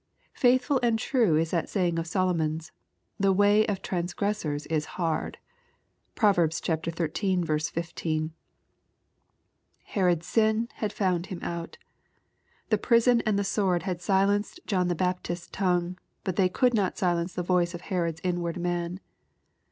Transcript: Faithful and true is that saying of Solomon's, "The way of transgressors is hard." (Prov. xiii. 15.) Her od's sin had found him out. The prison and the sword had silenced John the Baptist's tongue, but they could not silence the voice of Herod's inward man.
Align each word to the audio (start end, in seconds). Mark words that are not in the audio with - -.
Faithful 0.33 0.79
and 0.81 0.97
true 0.97 1.35
is 1.35 1.51
that 1.51 1.69
saying 1.69 1.99
of 1.99 2.07
Solomon's, 2.07 2.71
"The 3.19 3.31
way 3.31 3.67
of 3.67 3.83
transgressors 3.83 4.65
is 4.65 4.85
hard." 4.97 5.37
(Prov. 6.15 6.37
xiii. 6.51 6.75
15.) 6.91 8.33
Her 9.89 10.09
od's 10.09 10.25
sin 10.25 10.69
had 10.77 10.91
found 10.91 11.27
him 11.27 11.39
out. 11.43 11.77
The 12.69 12.79
prison 12.79 13.21
and 13.27 13.37
the 13.37 13.43
sword 13.43 13.83
had 13.83 14.01
silenced 14.01 14.61
John 14.65 14.87
the 14.87 14.95
Baptist's 14.95 15.49
tongue, 15.51 15.99
but 16.23 16.35
they 16.35 16.49
could 16.49 16.73
not 16.73 16.97
silence 16.97 17.33
the 17.35 17.43
voice 17.43 17.75
of 17.75 17.81
Herod's 17.81 18.21
inward 18.23 18.57
man. 18.59 18.99